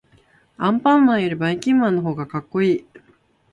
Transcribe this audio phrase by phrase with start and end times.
[0.57, 2.87] アンパンマンよりばいきんまんのほうがかっこいい。